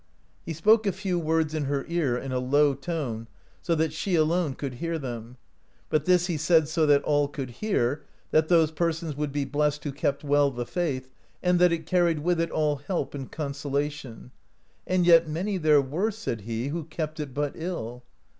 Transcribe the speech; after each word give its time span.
He 0.43 0.53
spoke 0.53 0.87
a 0.87 0.91
few 0.91 1.19
words 1.19 1.53
in 1.53 1.65
her 1.65 1.85
ear, 1.87 2.17
in 2.17 2.31
a 2.31 2.39
low 2.39 2.73
tone, 2.73 3.27
so 3.61 3.75
that 3.75 3.93
she 3.93 4.15
alone 4.15 4.55
could 4.55 4.73
hear 4.81 4.97
them; 4.97 5.37
but 5.89 6.05
this 6.05 6.25
he 6.25 6.37
said 6.37 6.67
so 6.67 6.87
that 6.87 7.03
all 7.03 7.27
could 7.27 7.51
hear, 7.51 8.03
that 8.31 8.47
those 8.47 8.71
persons 8.71 9.15
would 9.15 9.31
be 9.31 9.45
blessed 9.45 9.83
who 9.83 9.91
kept 9.91 10.23
well 10.23 10.49
the 10.49 10.65
faith, 10.65 11.11
and 11.43 11.59
that 11.59 11.71
it 11.71 11.85
carried 11.85 12.17
with 12.21 12.41
it 12.41 12.49
all 12.49 12.77
help 12.77 13.13
and 13.13 13.31
consolation, 13.31 14.31
and 14.87 15.05
yet 15.05 15.27
many 15.29 15.59
there 15.59 15.83
were, 15.83 16.09
said 16.09 16.41
he, 16.41 16.69
who 16.69 16.83
kept 16.85 17.19
it 17.19 17.31
but 17.31 17.53
ill. 17.55 18.03